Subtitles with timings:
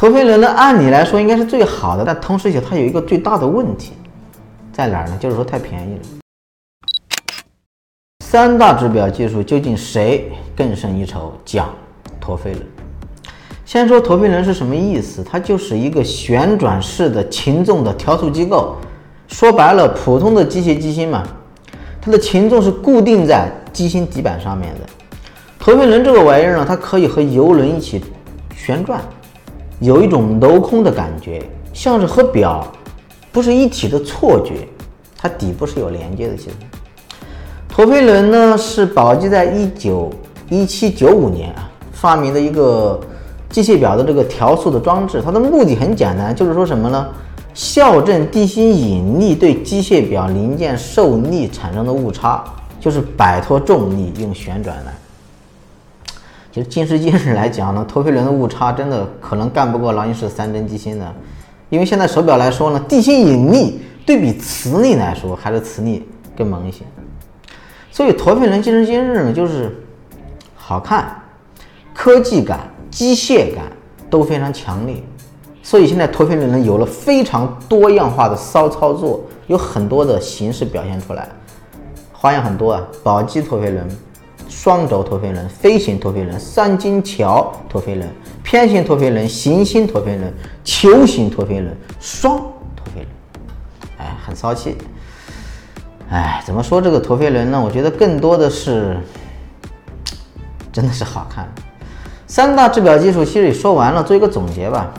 [0.00, 3.92] 陀飞轮呢，按理来说应该是最好的，但同时且它有一个最大的问题，
[4.72, 5.18] 在哪儿呢？
[5.20, 6.00] 就是说太便宜了。
[8.24, 11.34] 三大制表技术究竟谁更胜一筹？
[11.44, 11.68] 讲
[12.18, 12.64] 陀飞轮。
[13.66, 15.22] 先说陀飞轮是什么意思？
[15.22, 18.76] 它就是一个旋转式的擒纵的调速机构。
[19.28, 21.24] 说白了，普通的机械机芯嘛，
[22.00, 24.80] 它的擒纵是固定在机芯底板上面的。
[25.58, 28.02] 陀飞轮这个玩意儿呢，它可以和游轮一起
[28.56, 28.98] 旋转。
[29.80, 31.42] 有一种镂空的感觉，
[31.72, 32.66] 像是和表
[33.32, 34.68] 不是一体的错觉。
[35.16, 36.36] 它底部是有连接的。
[36.36, 36.50] 其实，
[37.68, 40.10] 陀飞轮呢是宝鸡在一九
[40.48, 42.98] 一七九五年啊发明的一个
[43.48, 45.22] 机械表的这个调速的装置。
[45.24, 47.08] 它的目的很简单，就是说什么呢？
[47.52, 52.44] 校正地心引力对机械表零件受力产生的误差，
[52.78, 54.94] 就是摆脱重力用旋转来。
[56.52, 61.14] 其实今时今日来讲呢，陀飞轮的误差真的可能干不过劳力士三针机芯的，
[61.68, 66.84] 因为现在手表来说呢，地心引力对比磁力来说还是磁力更猛一些。
[67.92, 69.80] 所以陀飞轮今时今日呢，就是
[70.56, 71.22] 好看、
[71.94, 73.66] 科技感、机械感
[74.10, 74.96] 都非常强烈。
[75.62, 81.28] 所以现在陀飞轮呢有了非常多样化的骚操作，有很多的形式表现出来，
[82.12, 83.88] 花样很多啊，宝鸡陀飞轮。
[84.50, 88.06] 双轴陀飞轮、飞行陀飞轮、三金桥陀飞轮、
[88.42, 90.34] 偏心陀飞轮、行星陀飞轮、
[90.64, 93.06] 球形陀飞轮、双陀飞轮，
[93.98, 94.76] 哎，很骚气。
[96.10, 97.62] 哎，怎么说这个陀飞轮呢？
[97.64, 98.98] 我觉得更多的是，
[100.72, 101.48] 真的是好看。
[102.26, 104.92] 三大制表技术其实也说完了，做一个总结吧。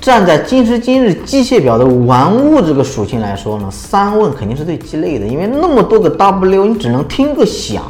[0.00, 7.82] 站在今时今日机械表的玩物这个属性来说呢，三问肯定是最鸡肋的，因为那么多个 W，你只能听个响，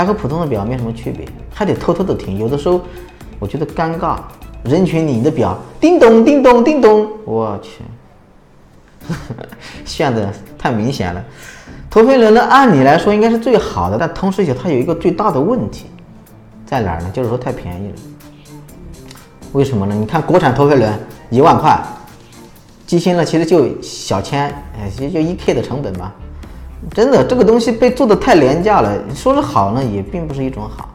[0.00, 2.80] 还和普通的表没什么区别，还得偷偷的听，有的时候
[3.38, 4.16] 我觉得尴尬。
[4.64, 7.82] 人群里的表叮咚叮咚叮咚，我去，
[9.84, 11.22] 炫的太明显了。
[11.90, 15.84] 陀飞轮呢，按理来说应该是最好的，但同时也它有一个最大的问题，
[16.64, 17.10] 在哪儿呢？
[17.12, 17.94] 就是说太便宜了。
[19.52, 19.94] 为什么呢？
[19.94, 20.90] 你看国产陀飞轮
[21.28, 21.78] 一万块，
[22.86, 24.46] 机芯呢其实就小千，
[24.78, 26.14] 哎，其实就一 K 的成本吧。
[26.94, 28.92] 真的，这个东西被做的太廉价了。
[29.14, 30.88] 说是好呢，也并不是一种好。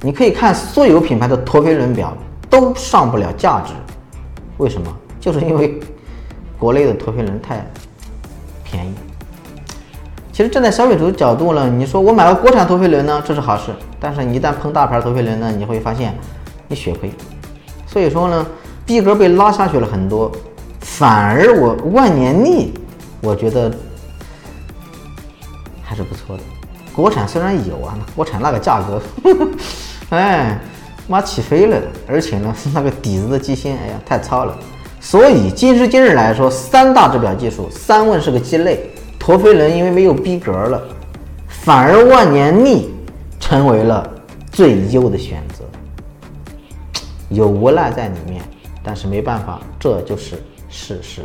[0.00, 2.12] 你可以看所有品牌的陀飞轮表
[2.50, 3.72] 都上不了价值，
[4.58, 4.94] 为什么？
[5.20, 5.80] 就是因为
[6.58, 7.64] 国内的陀飞轮太
[8.62, 8.92] 便宜。
[10.32, 13.72] 其实站在消费者角度呢，你说我买了国产陀飞轮呢，这是好事。
[13.98, 16.14] 但是你一旦碰大牌陀飞轮呢，你会发现
[16.68, 17.10] 你血亏。
[17.86, 18.46] 所以说呢，
[18.84, 20.30] 逼格被拉下去了很多，
[20.80, 22.74] 反而我万年历，
[23.22, 23.72] 我觉得
[25.96, 26.42] 是不错的。
[26.94, 29.02] 国产虽然有啊，国产那个价格，
[30.10, 30.58] 哎，
[31.08, 34.56] 妈起飞了，而且呢， 那个底子的机芯，哎呀，太糙了。
[35.00, 38.90] 所以今时今日来说，三大制表技术，三问是个鸡肋。
[39.18, 40.80] 陀飞轮因为没有逼格了，
[41.48, 42.94] 反而万年历
[43.40, 44.08] 成为了
[44.52, 45.64] 最优的选择。
[47.28, 48.40] 有无奈在里面，
[48.84, 51.22] 但是没办法，这就是事实。